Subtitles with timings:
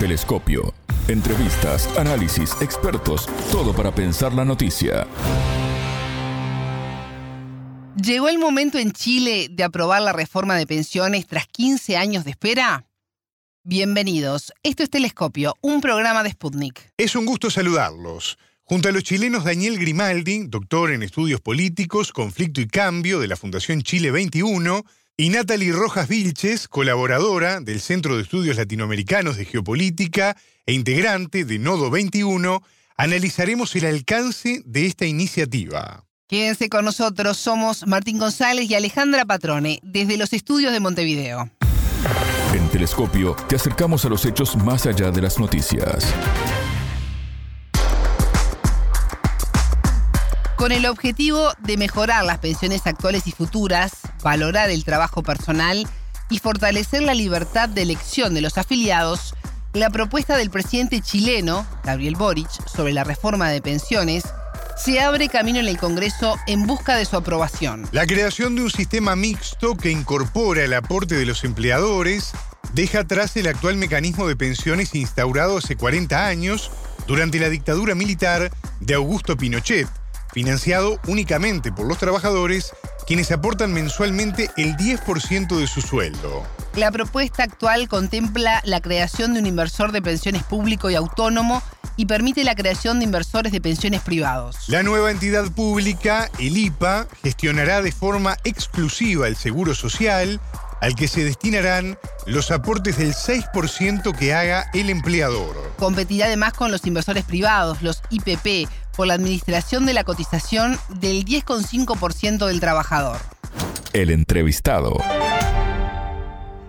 [0.00, 0.72] Telescopio.
[1.08, 5.06] Entrevistas, análisis, expertos, todo para pensar la noticia.
[8.02, 12.30] ¿Llegó el momento en Chile de aprobar la reforma de pensiones tras 15 años de
[12.30, 12.86] espera?
[13.62, 14.54] Bienvenidos.
[14.62, 16.80] Esto es Telescopio, un programa de Sputnik.
[16.96, 18.38] Es un gusto saludarlos.
[18.64, 23.36] Junto a los chilenos Daniel Grimaldi, doctor en estudios políticos, conflicto y cambio de la
[23.36, 24.82] Fundación Chile 21,
[25.20, 30.34] y Natalie Rojas Vilches, colaboradora del Centro de Estudios Latinoamericanos de Geopolítica
[30.64, 32.62] e integrante de Nodo 21,
[32.96, 36.06] analizaremos el alcance de esta iniciativa.
[36.26, 41.50] Quédense con nosotros, somos Martín González y Alejandra Patrone, desde los estudios de Montevideo.
[42.54, 46.14] En Telescopio te acercamos a los hechos más allá de las noticias.
[50.60, 53.92] Con el objetivo de mejorar las pensiones actuales y futuras,
[54.22, 55.88] valorar el trabajo personal
[56.28, 59.34] y fortalecer la libertad de elección de los afiliados,
[59.72, 64.24] la propuesta del presidente chileno, Gabriel Boric, sobre la reforma de pensiones
[64.76, 67.88] se abre camino en el Congreso en busca de su aprobación.
[67.90, 72.32] La creación de un sistema mixto que incorpora el aporte de los empleadores
[72.74, 76.70] deja atrás el actual mecanismo de pensiones instaurado hace 40 años
[77.06, 79.88] durante la dictadura militar de Augusto Pinochet,
[80.32, 82.72] financiado únicamente por los trabajadores,
[83.06, 86.44] quienes aportan mensualmente el 10% de su sueldo.
[86.76, 91.62] La propuesta actual contempla la creación de un inversor de pensiones público y autónomo
[91.96, 94.56] y permite la creación de inversores de pensiones privados.
[94.68, 100.40] La nueva entidad pública, el IPA, gestionará de forma exclusiva el seguro social,
[100.80, 105.74] al que se destinarán los aportes del 6% que haga el empleador.
[105.78, 108.70] Competirá además con los inversores privados, los IPP,
[109.00, 113.16] por la administración de la cotización del 10,5% del trabajador.
[113.94, 114.98] El entrevistado.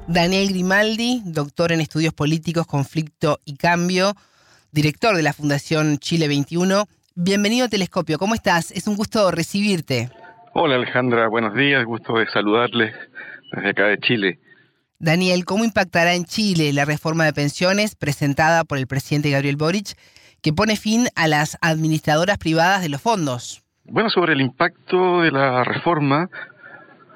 [0.08, 4.14] Daniel Grimaldi, doctor en estudios políticos, conflicto y cambio,
[4.72, 6.86] director de la Fundación Chile 21.
[7.16, 8.72] Bienvenido a Telescopio, ¿cómo estás?
[8.72, 10.10] Es un gusto recibirte.
[10.54, 12.96] Hola Alejandra, buenos días, gusto de saludarles
[13.52, 14.40] desde acá de Chile.
[15.00, 19.98] Daniel, ¿cómo impactará en Chile la reforma de pensiones presentada por el presidente Gabriel Boric
[20.42, 23.64] que pone fin a las administradoras privadas de los fondos.
[23.86, 26.30] Bueno, sobre el impacto de la reforma,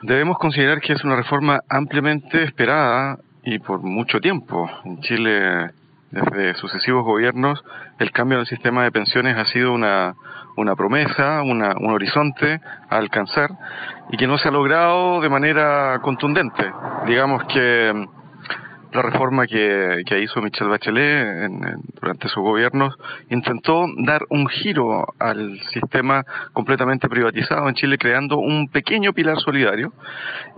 [0.02, 4.70] debemos considerar que es una reforma ampliamente esperada y por mucho tiempo.
[4.84, 5.72] En Chile,
[6.12, 7.64] desde sucesivos gobiernos,
[8.00, 10.16] el cambio del sistema de pensiones ha sido una,
[10.58, 12.60] una promesa, una, un horizonte
[12.90, 13.52] a alcanzar
[14.12, 16.72] y que no se ha logrado de manera contundente.
[17.06, 18.08] Digamos que
[18.96, 21.50] la reforma que, hizo Michelle Bachelet
[22.00, 22.96] durante sus gobiernos
[23.30, 26.24] intentó dar un giro al sistema
[26.54, 29.92] completamente privatizado en Chile, creando un pequeño pilar solidario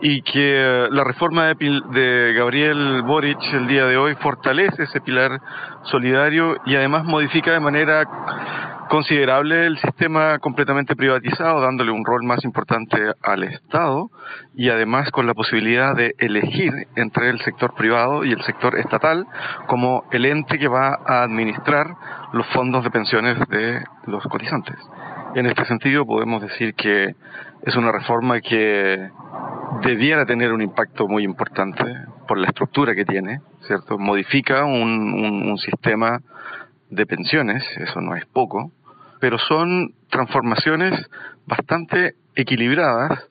[0.02, 5.42] y que la reforma de, de Gabriel Boric el día de hoy fortalece ese pilar
[5.84, 8.06] solidario y además modifica de manera
[8.88, 14.10] considerable el sistema completamente privatizado, dándole un rol más importante al Estado
[14.56, 19.26] y además con la posibilidad de elegir entre el sector privado y el sector estatal
[19.68, 21.96] como el ente que va a administrar
[22.34, 24.76] los fondos de pensiones de los cotizantes.
[25.36, 27.16] En este sentido podemos decir que
[27.64, 29.10] es una reforma que
[29.82, 31.84] debiera tener un impacto muy importante
[32.28, 33.98] por la estructura que tiene, ¿cierto?
[33.98, 36.20] Modifica un, sistema
[36.90, 38.72] de pensiones, eso no es poco,
[39.20, 41.10] pero son transformaciones
[41.46, 43.28] bastante equilibradas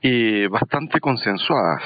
[0.00, 1.82] y bastante consensuadas.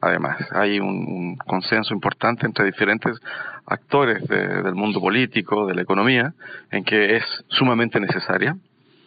[0.00, 3.18] Además, hay un, consenso importante entre diferentes
[3.66, 6.32] actores del mundo político, de la economía,
[6.70, 8.56] en que es sumamente necesaria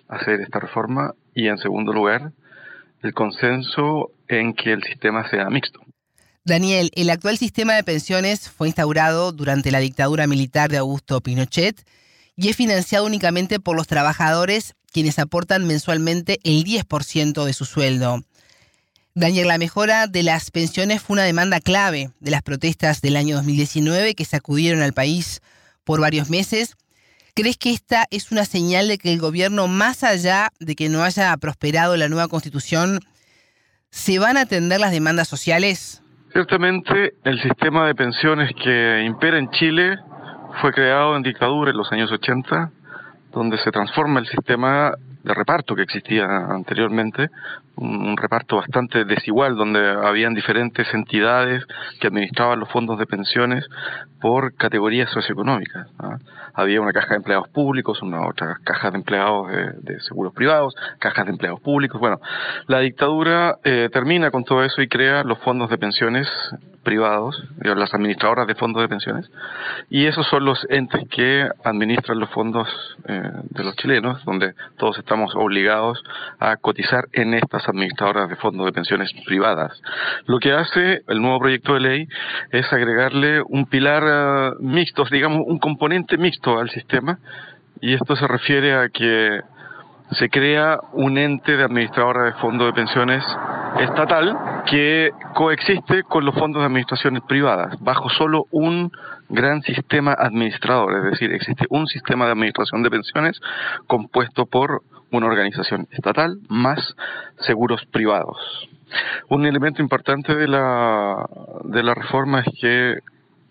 [0.08, 2.32] hacer esta reforma y, en segundo lugar,
[3.02, 5.80] el consenso en que el sistema sea mixto.
[6.46, 11.86] Daniel, el actual sistema de pensiones fue instaurado durante la dictadura militar de Augusto Pinochet
[12.36, 18.24] y es financiado únicamente por los trabajadores quienes aportan mensualmente el 10% de su sueldo.
[19.16, 23.36] Daniel, la mejora de las pensiones fue una demanda clave de las protestas del año
[23.36, 25.40] 2019 que sacudieron al país
[25.84, 26.76] por varios meses.
[27.36, 31.04] ¿Crees que esta es una señal de que el gobierno, más allá de que no
[31.04, 33.02] haya prosperado la nueva constitución,
[33.92, 36.02] se van a atender las demandas sociales?
[36.32, 39.96] Ciertamente, el sistema de pensiones que impera en Chile
[40.60, 42.72] fue creado en dictadura en los años 80,
[43.32, 47.30] donde se transforma el sistema de reparto que existía anteriormente,
[47.76, 51.66] un, reparto bastante desigual, donde habían diferentes entidades
[52.00, 53.66] que administraban los fondos de pensiones
[54.22, 55.88] por categorías socioeconómicas.
[56.54, 59.48] Había una caja de empleados públicos, una otra caja de empleados
[59.82, 62.00] de, seguros privados, cajas de empleados públicos.
[62.00, 62.20] Bueno,
[62.68, 66.28] la dictadura eh, termina con todo eso y crea los fondos de pensiones
[66.84, 69.32] privados, las administradoras de fondos de pensiones,
[69.90, 72.68] y esos son los entes que administran los fondos
[73.08, 76.04] eh, de los chilenos, donde todos estamos obligados
[76.40, 79.82] a cotizar en estas administradoras de fondos de pensiones privadas.
[80.26, 82.08] Lo que hace el nuevo proyecto de ley
[82.52, 87.20] es agregarle un pilar eh, mixto, digamos, un componente mixto al sistema,
[87.82, 89.42] y esto se refiere a que
[90.12, 93.24] se crea un ente de administradora de fondos de pensiones
[93.80, 98.92] estatal que coexiste con los fondos de administraciones privadas, bajo solo un
[99.30, 103.40] gran sistema administrador, es decir, existe un sistema de administración de pensiones
[103.88, 104.82] compuesto por
[105.12, 106.96] una organización estatal más
[107.40, 108.38] seguros privados.
[109.30, 111.28] Un elemento importante de la,
[111.64, 113.00] de la reforma es que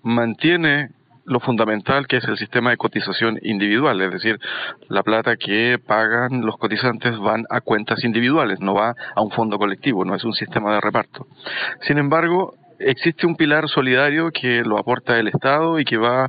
[0.03, 0.91] mantiene
[1.25, 4.41] lo fundamental que es el sistema de cotización individual, es decir,
[4.89, 9.59] la plata que pagan los cotizantes van a cuentas individuales, no va a un fondo
[9.59, 11.27] colectivo, no es un sistema de reparto.
[11.83, 16.29] Sin embargo, existe un pilar solidario que lo aporta el Estado y que va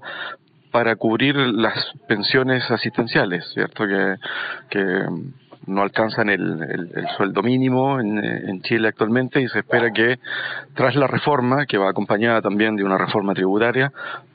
[0.72, 1.76] para cubrir las
[2.08, 3.86] pensiones asistenciales, ¿cierto?
[3.86, 4.16] Que,
[4.70, 5.06] que
[5.68, 10.20] no alcanzan el, sueldo mínimo en, Chile actualmente y se espera que
[10.74, 13.92] tras la reforma, que va acompañada también de una reforma tributaria,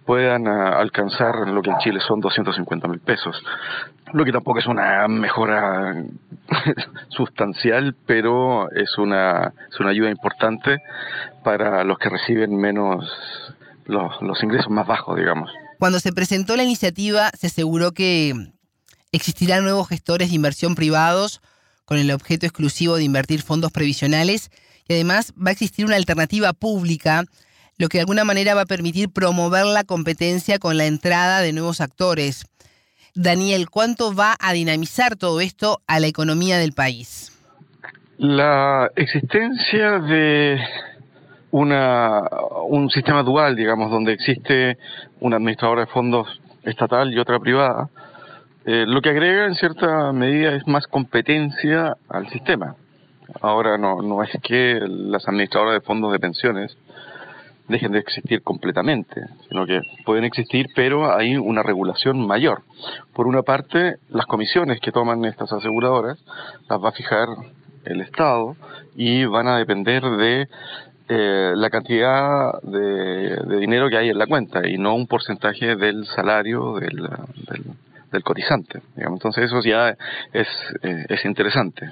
[0.08, 3.40] puedan ah, alcanzar lo que en Chile son 250 mil pesos.
[4.12, 5.94] Lo que tampoco es una mejora
[7.10, 10.78] sustancial, pero es una, es una ayuda importante
[11.44, 13.04] para los que reciben menos,
[13.84, 15.52] los, los ingresos más bajos, digamos.
[15.78, 18.34] Cuando se presentó la iniciativa, se aseguró que
[19.10, 21.40] Existirán nuevos gestores de inversión privados
[21.86, 24.50] con el objeto exclusivo de invertir fondos previsionales
[24.86, 27.24] y además va a existir una alternativa pública,
[27.78, 31.52] lo que de alguna manera va a permitir promover la competencia con la entrada de
[31.52, 32.44] nuevos actores.
[33.14, 37.32] Daniel, ¿cuánto va a dinamizar todo esto a la economía del país?
[38.18, 40.58] La existencia de
[41.52, 42.22] una,
[42.66, 44.76] un sistema dual, digamos, donde existe
[45.20, 46.28] una administradora de fondos
[46.64, 47.88] estatal y otra privada,
[48.66, 52.74] eh, lo que agrega en cierta medida es más competencia al sistema.
[53.40, 56.76] Ahora no, no es que las administradoras de fondos de pensiones
[57.68, 62.62] dejen de existir completamente, sino que pueden existir, pero hay una regulación mayor.
[63.14, 66.18] Por una parte, las comisiones que toman estas aseguradoras
[66.68, 67.28] las va a fijar
[67.84, 68.56] el Estado
[68.96, 70.48] y van a depender de
[71.08, 76.04] eh, la cantidad de, dinero que hay en la cuenta y no un porcentaje del
[76.06, 77.08] salario del,
[78.12, 78.80] del cotizante.
[78.96, 79.18] Digamos.
[79.18, 79.96] Entonces eso ya
[80.32, 80.48] es,
[80.82, 81.90] eh, es interesante.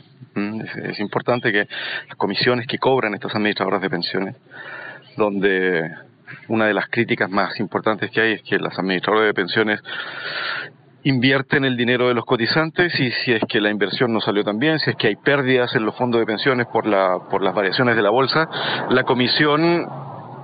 [0.84, 1.66] Es, importante que
[2.08, 4.36] las comisiones que cobran estas administradoras de pensiones,
[5.16, 5.90] donde
[6.48, 9.80] una de las críticas más importantes que hay es que las administradoras de pensiones
[11.04, 14.58] invierten el dinero de los cotizantes y si es que la inversión no salió tan
[14.58, 17.54] bien, si es que hay pérdidas en los fondos de pensiones por, la, por las
[17.54, 18.48] variaciones de la bolsa,
[18.90, 19.86] la comisión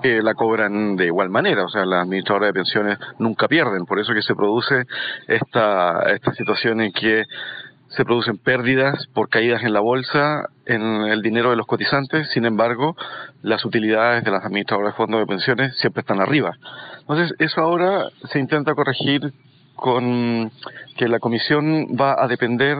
[0.02, 4.12] la cobran de igual manera, o sea, las administradoras de pensiones nunca pierden, por eso
[4.12, 4.84] que se produce
[5.28, 7.24] esta, esta situación en que
[7.96, 12.46] se producen pérdidas por caídas en la bolsa en el dinero de los cotizantes, sin
[12.46, 12.96] embargo,
[13.42, 16.56] las utilidades de las administradoras de fondos de pensiones siempre están arriba.
[17.00, 19.32] Entonces, eso ahora se intenta corregir
[19.76, 20.50] con
[20.96, 22.78] que la comisión va a depender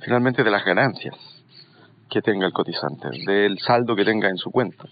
[0.00, 1.16] finalmente de las ganancias
[2.08, 4.84] que tenga el cotizante, del saldo que tenga en su cuenta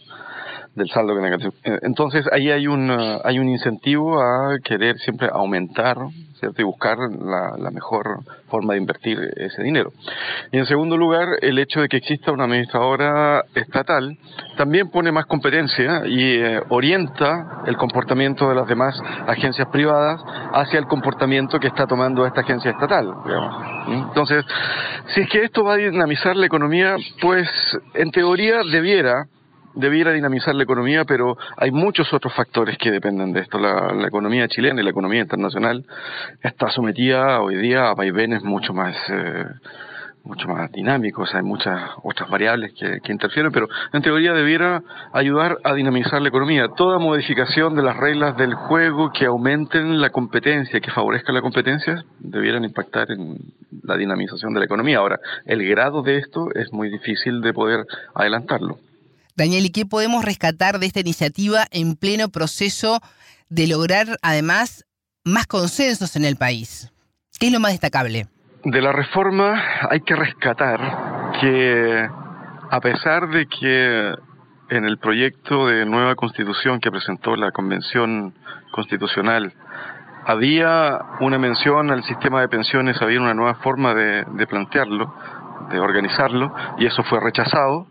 [0.74, 1.52] del saldo negativo.
[1.64, 5.98] Eh, entonces ahí hay un, eh, hay un incentivo a querer siempre aumentar
[6.38, 6.62] ¿cierto?
[6.62, 9.92] y buscar la, mejor forma de invertir ese dinero.
[10.50, 14.18] Y en segundo lugar, el hecho de que exista una administradora estatal
[14.56, 20.20] también pone más competencia y eh, orienta el comportamiento de las demás agencias privadas
[20.52, 23.14] hacia el comportamiento que está tomando esta agencia estatal.
[23.88, 24.44] Entonces,
[25.14, 27.48] si es que esto va a dinamizar la economía, pues
[27.94, 29.26] en teoría debiera
[29.74, 33.58] debiera dinamizar la economía, pero hay muchos otros factores que dependen de esto.
[33.58, 35.84] La, economía chilena y la economía internacional
[36.42, 39.44] está sometida hoy día a vaivenes mucho más eh,
[40.24, 45.58] mucho más dinámicos, hay muchas otras variables que, que, interfieren, pero en teoría debiera ayudar
[45.64, 46.68] a dinamizar la economía.
[46.76, 52.04] Toda modificación de las reglas del juego que aumenten la competencia, que favorezcan la competencia,
[52.20, 53.36] debieran impactar en
[53.82, 54.98] la dinamización de la economía.
[54.98, 58.78] Ahora, el grado de esto es muy difícil de poder adelantarlo.
[59.34, 63.00] Daniel, ¿y qué podemos rescatar de esta iniciativa en pleno proceso
[63.48, 64.84] de lograr además
[65.24, 66.92] más consensos en el país?
[67.40, 68.26] ¿Qué es lo más destacable?
[68.64, 69.60] De la reforma
[69.90, 70.78] hay que rescatar
[71.40, 72.08] que
[72.70, 74.14] a pesar de que
[74.68, 78.34] en el proyecto de nueva constitución que presentó la Convención
[78.70, 79.52] Constitucional
[80.24, 85.12] había una mención al sistema de pensiones, había una nueva forma de, de plantearlo,
[85.70, 87.88] de organizarlo, y eso fue rechazado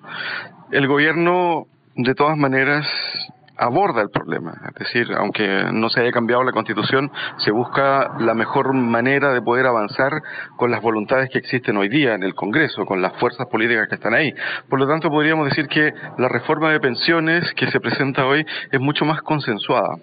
[0.72, 2.88] el gobierno, de todas maneras,
[3.58, 4.54] aborda el problema.
[4.70, 9.42] Es decir, aunque no se haya cambiado la constitución, se busca la mejor manera de
[9.42, 10.12] poder avanzar
[10.58, 13.96] con las voluntades que existen hoy día en el Congreso, con las fuerzas políticas que
[13.96, 14.34] están ahí.
[14.68, 18.80] Por lo tanto, podríamos decir que la reforma de pensiones que se presenta hoy es
[18.80, 19.98] mucho más consensuada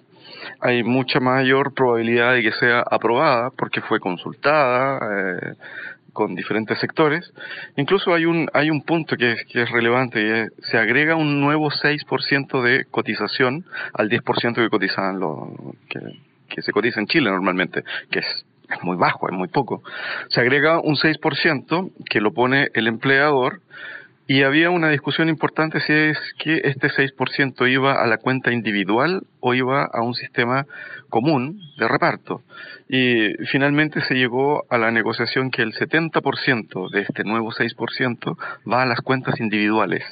[0.60, 5.54] hay mucha mayor probabilidad de que sea aprobada porque fue consultada, eh,
[6.18, 7.32] con diferentes sectores.
[7.76, 11.14] Incluso hay un, hay un punto que es, que es relevante y es, se agrega
[11.14, 15.54] un nuevo 6% de cotización al 10% que cotizan lo,
[15.88, 16.00] que,
[16.48, 19.82] que se cotiza en Chile normalmente, que es es muy bajo, es muy poco.
[20.28, 23.62] Se agrega un 6% que lo pone el empleador
[24.30, 29.22] y había una discusión importante si es que este 6% iba a la cuenta individual
[29.40, 30.66] o iba a un sistema
[31.08, 32.42] común de reparto.
[32.90, 38.36] Y finalmente se llegó a la negociación que el 70% de este nuevo 6%
[38.70, 40.04] va a las cuentas individuales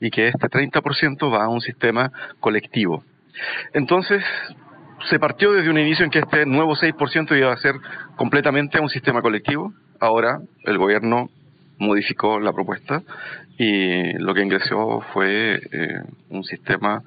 [0.00, 3.04] y que este 30% va a un sistema colectivo.
[3.74, 4.24] Entonces,
[5.10, 7.74] se partió desde un inicio en que este nuevo 6% iba a ser
[8.16, 9.74] completamente a un sistema colectivo.
[10.00, 11.28] Ahora el gobierno
[11.80, 13.02] modificó la propuesta
[13.58, 17.02] y lo que ingresó fue eh, un sistema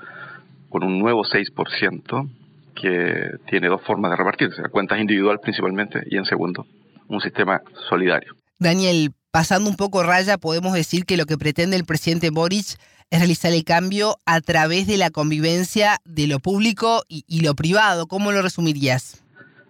[0.70, 2.30] con un nuevo 6%
[2.76, 6.66] que tiene dos formas de repartirse, cuentas individual principalmente y en segundo,
[7.08, 8.34] un sistema solidario.
[8.60, 12.78] Daniel, pasando un poco raya, podemos decir que lo que pretende el presidente Boric
[13.12, 18.08] es realizar el cambio a través de la convivencia de lo público y, lo privado.
[18.08, 19.24] ¿Cómo lo resumirías?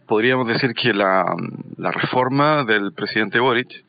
[0.08, 1.26] Podríamos decir que la,
[1.78, 3.84] la reforma del presidente Boric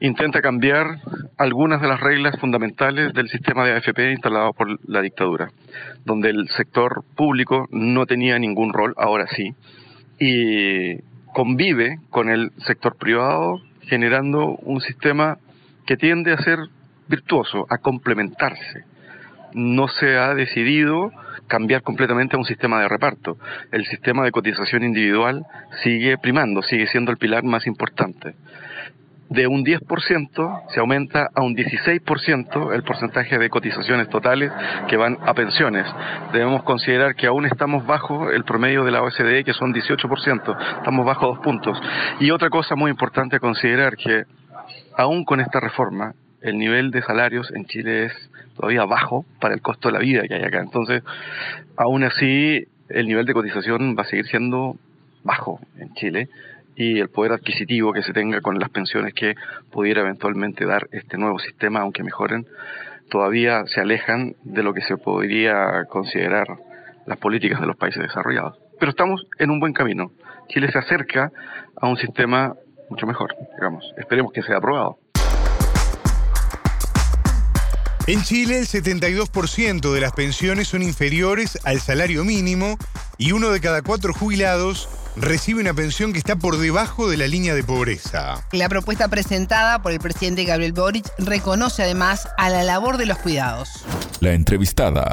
[0.00, 0.98] intenta cambiar
[1.38, 5.50] algunas de las reglas fundamentales del sistema de AFP instalado por la dictadura,
[6.04, 9.54] donde el sector público no tenía ningún rol, ahora sí,
[10.18, 10.98] y
[11.32, 15.38] convive con el sector privado generando un sistema
[15.86, 16.58] que tiende a ser
[17.08, 18.84] virtuoso, a complementarse.
[19.52, 21.12] No se ha decidido
[21.46, 23.38] cambiar completamente a un sistema de reparto.
[23.70, 25.44] El sistema de cotización individual
[25.84, 28.34] sigue primando, sigue siendo el pilar más importante
[29.28, 34.52] de un 10% se aumenta a un 16% el porcentaje de cotizaciones totales
[34.88, 35.86] que van a pensiones.
[36.32, 41.04] Debemos considerar que aún estamos bajo el promedio de la OSDE, que son 18%, estamos
[41.04, 41.80] bajo dos puntos.
[42.20, 44.24] Y otra cosa muy importante a considerar que
[44.96, 49.60] aún con esta reforma, el nivel de salarios en Chile es todavía bajo para el
[49.60, 50.60] costo de la vida que hay acá.
[50.60, 51.02] Entonces,
[51.76, 54.76] aún así, el nivel de cotización va a seguir siendo
[55.24, 56.28] bajo en Chile
[56.76, 59.34] y el poder adquisitivo que se tenga con las pensiones que
[59.72, 62.46] pudiera eventualmente dar este nuevo sistema, aunque mejoren,
[63.10, 66.46] todavía se alejan de lo que se podría considerar
[67.06, 68.58] las políticas de los países desarrollados.
[68.78, 70.10] Pero estamos en un buen camino.
[70.48, 71.32] Chile se acerca
[71.80, 72.54] a un sistema
[72.90, 73.92] mucho mejor, digamos.
[73.96, 74.98] Esperemos que sea aprobado.
[78.08, 82.78] En Chile, el 72% de las pensiones son inferiores al salario mínimo
[83.18, 87.26] y uno de cada cuatro jubilados recibe una pensión que está por debajo de la
[87.26, 88.46] línea de pobreza.
[88.52, 93.18] La propuesta presentada por el presidente Gabriel Boric reconoce además a la labor de los
[93.18, 93.68] cuidados.
[94.20, 95.12] La entrevistada.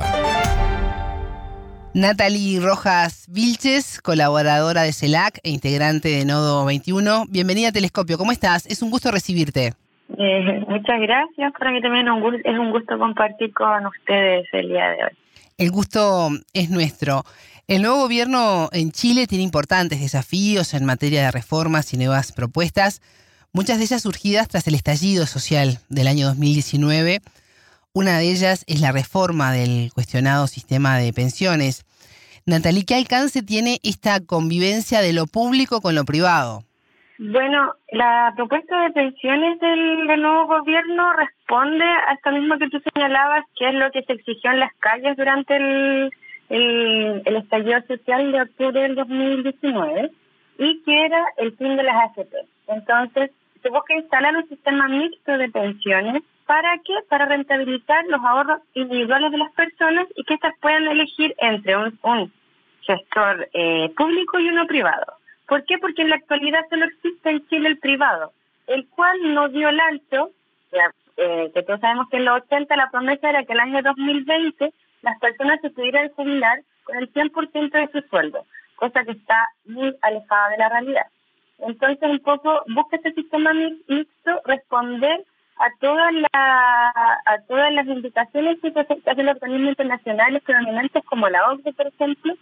[1.96, 7.26] Natalie Rojas Vilches, colaboradora de CELAC e integrante de Nodo 21.
[7.28, 8.68] Bienvenida a Telescopio, ¿cómo estás?
[8.68, 9.74] Es un gusto recibirte.
[10.18, 12.08] Eh, muchas gracias, para mí también
[12.44, 15.18] es un gusto compartir con ustedes el día de hoy.
[15.58, 17.24] El gusto es nuestro.
[17.68, 23.02] El nuevo gobierno en Chile tiene importantes desafíos en materia de reformas y nuevas propuestas,
[23.54, 27.22] muchas de ellas surgidas tras el estallido social del año 2019.
[27.94, 31.86] Una de ellas es la reforma del cuestionado sistema de pensiones.
[32.46, 36.66] Natalie, ¿qué alcance tiene esta convivencia de lo público con lo privado?
[37.20, 43.46] Bueno, la propuesta de pensiones del, nuevo gobierno responde a esto mismo que tú señalabas,
[43.56, 48.82] que es lo que se exigió en las calles durante el estallido social de octubre
[48.82, 50.12] del 2019
[50.58, 52.36] y que era el fin de las AFP.
[52.68, 56.24] Entonces, se busca instalar un sistema mixto de pensiones.
[56.46, 56.94] ¿Para qué?
[57.10, 61.98] Para rentabilizar los ahorros individuales de las personas y que éstas puedan elegir entre un,
[62.04, 62.32] un
[62.82, 65.14] gestor eh, público y uno privado.
[65.54, 65.78] ¿Por qué?
[65.78, 68.34] Porque en la actualidad solo existe en Chile el privado,
[68.66, 70.32] el cual no dio el alto,
[71.16, 74.74] eh, que todos sabemos que en los 80 la promesa era que el año 2020
[75.04, 79.96] las personas se pudieran jubilar con el 100% de su sueldo, cosa que está muy
[80.02, 81.06] alejada de la realidad.
[81.60, 85.24] Entonces, un poco busca este sistema mixto responder
[85.58, 86.90] a todas la,
[87.26, 92.34] a todas las indicaciones que hacen los organismos internacionales predominantes como la OCDE, por ejemplo,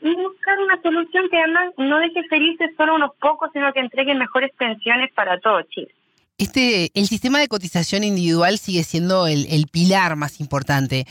[0.00, 4.14] y buscar una solución que además no deje felices solo unos pocos, sino que entregue
[4.14, 5.94] mejores pensiones para todo Chile.
[6.36, 11.04] Este, el sistema de cotización individual sigue siendo el, el pilar más importante.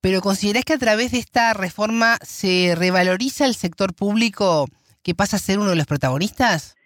[0.00, 4.66] Pero ¿considerás que a través de esta reforma se revaloriza el sector público
[5.02, 6.76] que pasa a ser uno de los protagonistas?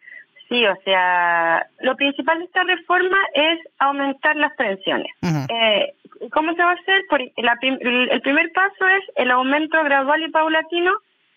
[0.48, 5.10] Sí, o sea, lo principal de esta reforma es aumentar las pensiones.
[5.22, 5.94] eh,
[6.32, 7.04] ¿Cómo se va a hacer?
[7.10, 10.92] Por, el primer paso es el aumento gradual y paulatino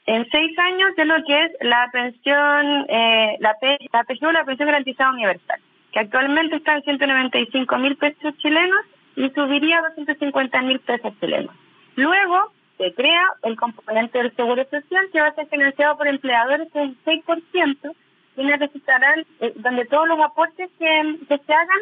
[0.06, 3.56] en seis años de lo que es la pensión, eh, la,
[3.94, 5.60] la pensión, la pensión garantizada universal,
[5.92, 11.56] que actualmente está en 195 mil pesos chilenos y subiría a 250 mil pesos chilenos.
[11.96, 16.68] Luego se crea el componente del seguro social que va a ser financiado por empleadores
[16.74, 17.96] en 6%,
[18.36, 21.80] quienes necesitarán, eh, donde todos los aportes que, que se hagan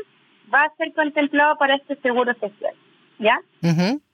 [0.54, 2.74] va a ser contemplado para este seguro social.
[3.20, 3.40] ¿Ya?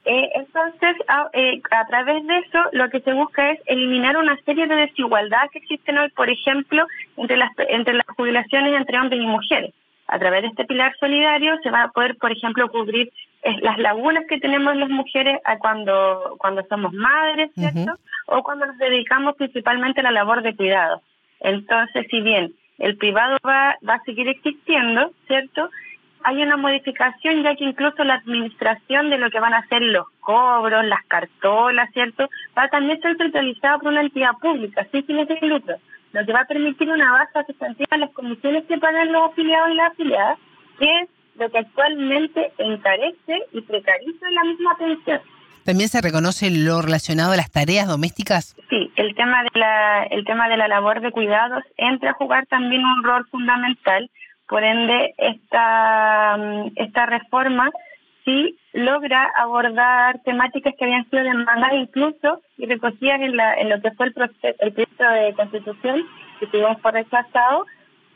[0.05, 4.37] eh, entonces, a, eh, a, través de eso, lo que se busca es eliminar una
[4.45, 6.85] serie de desigualdades que existen hoy, por ejemplo,
[7.17, 9.73] entre las, entre las jubilaciones entre hombres y mujeres.
[10.07, 13.79] A través de este pilar solidario se va a poder, por ejemplo, cubrir eh, las
[13.79, 17.93] lagunas que tenemos las mujeres cuando, cuando somos madres, ¿cierto?
[18.27, 21.01] O cuando nos dedicamos principalmente a la labor de cuidado.
[21.39, 25.69] Entonces, si bien el privado va, va a seguir existiendo, ¿cierto?
[26.25, 30.07] Hay una modificación ya que incluso la administración de lo que van a ser los
[30.21, 32.27] cobros, las cartolas, ¿cierto?
[32.57, 35.75] Va a también ser centralizada por una entidad pública, sin fines de lucro,
[36.13, 39.69] lo que va a permitir una base sustantiva en las comisiones que pagan los afiliados
[39.69, 40.39] y las afiliadas,
[40.79, 45.21] que es lo que actualmente encarece y precariza la misma pensión.
[45.63, 48.55] ¿También se reconoce lo relacionado a las tareas domésticas?
[48.69, 52.47] Sí, el tema de la, el tema de la labor de cuidados entra a jugar
[52.47, 54.09] también un rol fundamental
[54.47, 57.71] por ende, esta, mm, esta reforma
[58.25, 63.81] sí logra abordar temáticas que habían sido demandadas incluso y recogidas en, la, en lo
[63.81, 66.03] que fue el, proceso, el proyecto de constitución
[66.39, 67.65] que tuvimos por rechazado,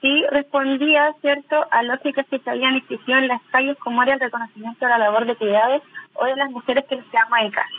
[0.01, 4.19] sí respondía cierto a lógicas que se habían exigido en las calles como era el
[4.19, 5.81] reconocimiento de la labor de cuidados
[6.15, 7.69] o de las mujeres que nos quedamos en casa.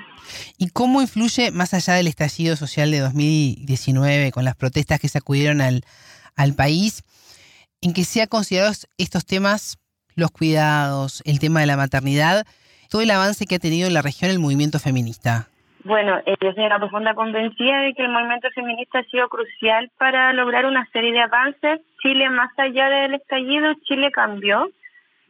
[0.59, 5.61] ¿Y cómo influye, más allá del estallido social de 2019, con las protestas que sacudieron
[5.61, 5.83] al,
[6.37, 7.05] al país,
[7.81, 9.79] en que se ha considerado estos temas,
[10.17, 12.47] los cuidados, el tema de la maternidad,
[12.91, 15.49] todo el avance que ha tenido en la región el movimiento feminista?
[15.85, 19.91] Bueno, eh, yo soy una profunda convencida de que el movimiento feminista ha sido crucial
[19.97, 21.81] para lograr una serie de avances.
[22.03, 24.71] Chile, más allá del estallido, Chile cambió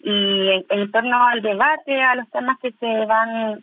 [0.02, 3.62] y en, torno al debate, a los temas que se van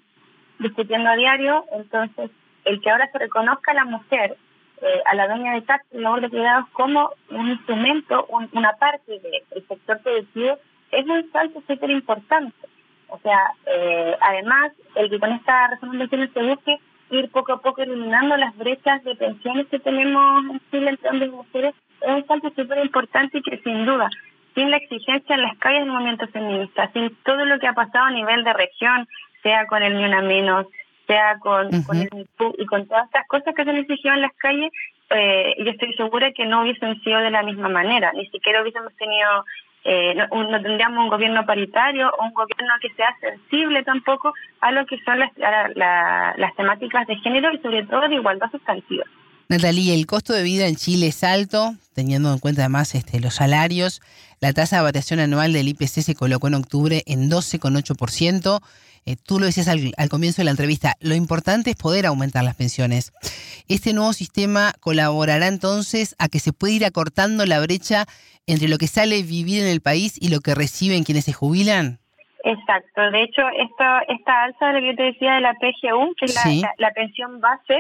[0.60, 2.32] discutiendo a diario, entonces
[2.66, 4.38] el que ahora se reconozca a la mujer
[4.82, 9.68] eh, a la dueña de el labor de cuidados como un instrumento, una parte del
[9.68, 10.60] sector producido,
[10.92, 12.56] es un salto súper importante.
[13.10, 16.78] O sea, eh, además, el que con esta pensiones se busque
[17.10, 21.30] ir poco a poco eliminando las brechas de pensiones que tenemos en Chile entre hombres
[21.30, 24.10] y mujeres, es un salto súper importante y que sin duda,
[24.56, 28.06] sin la exigencia en las calles del movimiento feminista, sin todo lo que ha pasado
[28.06, 29.08] a nivel de región,
[29.42, 30.68] sea con el Ni Una Menos,
[31.08, 32.10] sea con, con el
[32.58, 34.72] y con todas estas cosas que se han exigido en las calles,
[35.10, 38.94] eh, yo estoy segura que no hubiesen sido de la misma manera, ni siquiera hubiésemos
[38.98, 39.46] tenido,
[39.86, 44.86] eh, no, tendríamos un gobierno paritario o un gobierno que sea sensible tampoco a lo
[44.86, 49.06] que son las, las temáticas de género y sobre todo de igualdad sustantiva.
[49.50, 53.36] Natalie, el costo de vida en Chile es alto, teniendo en cuenta además este, los
[53.36, 54.02] salarios.
[54.42, 58.62] La tasa de variación anual del IPC se colocó en octubre en 12,8%.
[59.08, 62.58] Eh, tú lo decías al, comienzo de la entrevista, lo importante es poder aumentar las
[62.58, 63.14] pensiones.
[63.70, 68.04] ¿Este nuevo sistema colaborará entonces a que se pueda ir acortando la brecha
[68.48, 72.00] entre lo que sale vivir en el país y lo que reciben quienes se jubilan?
[72.44, 73.10] Exacto.
[73.12, 76.26] De hecho, esta, esta alza de lo que yo te decía de la PGU, que
[76.26, 76.36] es
[76.78, 77.78] la, pensión base,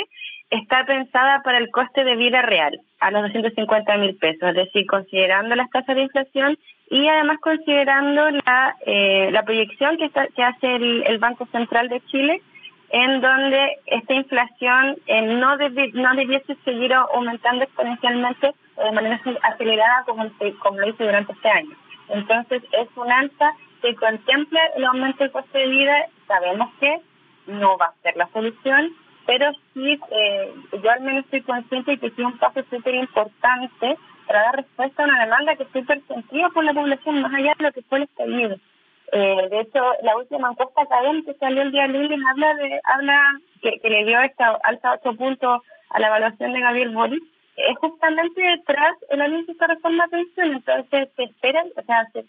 [0.49, 4.85] está pensada para el coste de vida real, a los 250 mil pesos, es decir,
[4.85, 6.57] considerando las tasas de inflación
[6.89, 12.41] y además considerando la, eh, la proyección que, que hace el, Banco Central de Chile,
[12.89, 20.29] en donde esta inflación eh, no, no debiese seguir aumentando exponencialmente de manera acelerada como,
[20.59, 21.75] como lo hizo durante este año.
[22.09, 26.05] Entonces, es un alza que contempla el aumento del coste de vida.
[26.27, 27.01] Sabemos que
[27.47, 28.93] no va a ser la solución,
[29.27, 33.97] pero sí, eh, yo al menos estoy consciente de que es un paso súper importante
[34.25, 37.65] para dar respuesta a una demanda que súper sentida por la población, más allá de
[37.65, 38.55] lo que fue el estallido.
[39.11, 43.39] Eh, de hecho, la última encuesta académica que salió el día lunes habla de habla
[43.61, 47.23] que, le dio esta alta ocho puntos a la evaluación de Gabriel Boris,
[47.57, 50.51] es justamente detrás el análisis de esta reforma de pensión.
[50.53, 52.25] Entonces, se esperan, o sea, se,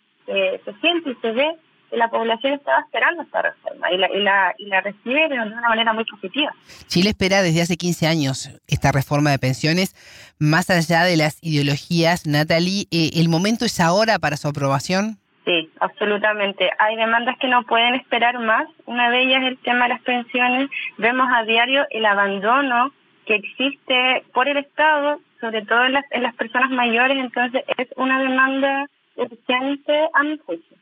[0.65, 1.57] se siente y se ve
[1.93, 5.69] la población estaba esperando esta reforma y la, y la, y la recibe de una
[5.69, 6.53] manera muy positiva.
[6.87, 9.95] Chile espera desde hace 15 años esta reforma de pensiones,
[10.39, 12.27] más allá de las ideologías.
[12.27, 15.19] Natalie, eh, ¿el momento es ahora para su aprobación?
[15.45, 16.71] Sí, absolutamente.
[16.79, 18.69] Hay demandas que no pueden esperar más.
[18.85, 20.69] Una de ellas es el tema de las pensiones.
[20.99, 22.93] Vemos a diario el abandono
[23.25, 27.17] que existe por el Estado, sobre todo en las, en las personas mayores.
[27.17, 30.77] Entonces, es una demanda urgente a mi juicio.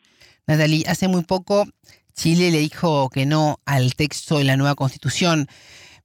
[0.46, 1.64] Natalie, hace muy poco
[2.14, 5.48] Chile le dijo que no al texto de la nueva constitución,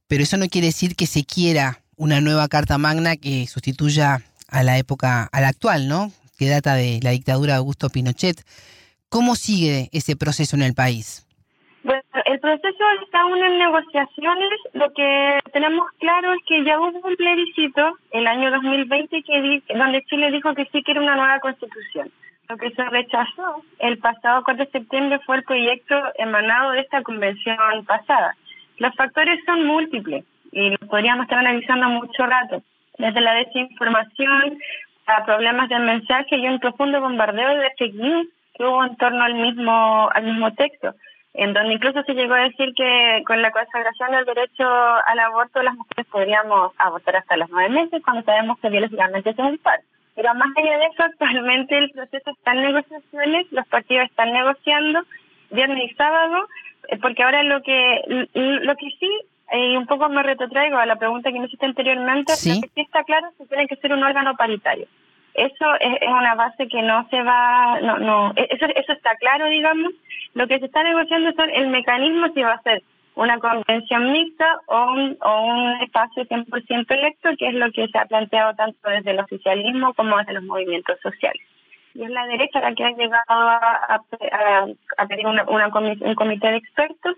[0.07, 4.63] pero eso no quiere decir que se quiera una nueva Carta Magna que sustituya a
[4.63, 6.11] la época, a la actual, ¿no?
[6.41, 8.41] que data de la dictadura de Augusto Pinochet.
[9.09, 11.27] ¿Cómo sigue ese proceso en el país?
[11.83, 14.59] Bueno, el proceso está aún en negociaciones.
[14.73, 20.01] Lo que tenemos claro es que ya hubo un plebiscito el año 2020 que donde
[20.09, 22.11] Chile dijo que sí quiere una nueva constitución.
[22.51, 27.01] Lo que se rechazó el pasado 4 de septiembre fue el proyecto emanado de esta
[27.01, 27.55] convención
[27.87, 28.35] pasada.
[28.77, 32.61] Los factores son múltiples y los podríamos estar analizando mucho rato.
[32.97, 34.57] Desde la desinformación
[35.05, 39.23] a problemas del mensaje y un profundo bombardeo de fake news que hubo en torno
[39.23, 40.93] al mismo al mismo texto,
[41.33, 45.63] en donde incluso se llegó a decir que con la consagración del derecho al aborto
[45.63, 49.79] las mujeres podríamos abortar hasta los nueve meses cuando sabemos que biológicamente es un par.
[50.15, 55.01] Pero más allá de eso, actualmente el proceso está en negociaciones, los partidos están negociando
[55.51, 56.47] viernes y sábado,
[56.89, 59.09] eh, porque ahora lo que lo que sí
[59.53, 62.61] y un poco me retrotraigo a la pregunta que me hiciste anteriormente, ¿Sí?
[62.61, 64.87] que sí está claro que tiene que ser un órgano paritario.
[65.33, 69.47] Eso es, una base que no se va, no, no, e-, eso, eso está claro,
[69.47, 69.93] digamos.
[70.33, 72.83] Lo que se está negociando son el mecanismo si va a ser
[73.15, 77.97] una convención mixta o un, o un espacio 100% electo, que es lo que se
[77.97, 81.41] ha planteado tanto desde el oficialismo como desde los movimientos sociales.
[81.93, 84.01] Y es la derecha la que ha llegado a,
[84.97, 87.17] a, pedir una, una un comité de expertos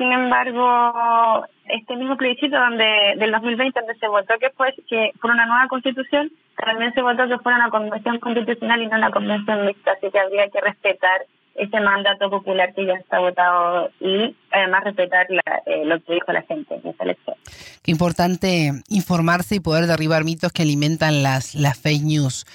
[0.00, 2.86] sin embargo, este mismo plebiscito donde
[3.18, 7.28] del 2020 donde se votó que fue que por una nueva constitución, también se votó
[7.28, 11.26] que fuera una convención constitucional y no una convención mixta, así que habría que respetar
[11.60, 15.26] ese mandato popular que ya está votado y además respetar
[15.66, 17.36] eh, lo que dijo la gente en esa elección.
[17.82, 22.46] Qué importante informarse y poder derribar mitos que alimentan las, las fake news.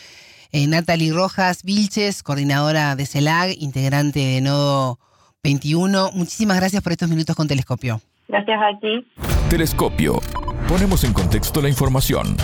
[0.52, 4.98] Eh, Natalie Rojas Vilches, coordinadora de CELAG, integrante de Nodo
[5.44, 6.12] 21.
[6.14, 8.02] Muchísimas gracias por estos minutos con Telescopio.
[8.28, 9.06] Gracias a ti.
[9.50, 10.20] Telescopio.
[10.68, 12.38] Ponemos en contexto la información.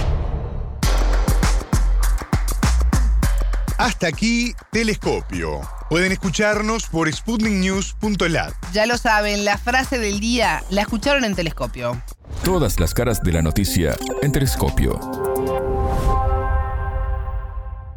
[3.81, 5.61] Hasta aquí, Telescopio.
[5.89, 8.53] Pueden escucharnos por sputniknews.lat.
[8.73, 11.99] Ya lo saben, la frase del día la escucharon en Telescopio.
[12.43, 14.99] Todas las caras de la noticia en Telescopio.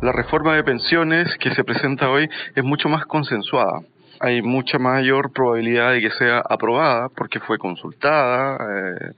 [0.01, 3.83] La reforma de pensiones que se presenta hoy es mucho más consensuada
[4.21, 9.13] hay mucha mayor probabilidad de que sea aprobada porque fue consultada eh,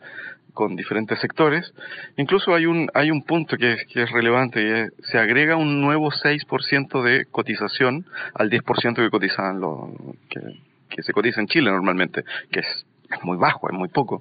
[0.56, 1.72] con diferentes sectores.
[2.16, 5.80] Incluso hay un, hay un punto que, que es relevante y es, se agrega un
[5.80, 9.92] nuevo 6% de cotización al 10% que cotizan lo,
[10.28, 10.40] que,
[10.88, 14.20] que se cotiza en Chile normalmente, que es es muy bajo, es muy poco.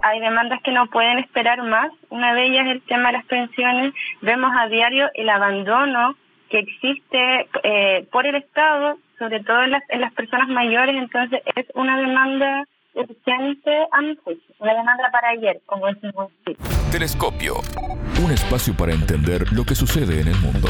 [0.00, 1.90] Hay demandas que no pueden esperar más.
[2.08, 3.92] Una de ellas es el tema de las pensiones.
[4.20, 6.14] Vemos a diario el abandono
[6.48, 11.40] que existe eh, por el Estado sobre todo en las, en las personas mayores, entonces
[11.54, 16.30] es una demanda urgente a mi juicio, una demanda para ayer, como decimos.
[16.90, 17.54] Telescopio,
[18.24, 20.68] un espacio para entender lo que sucede en el mundo.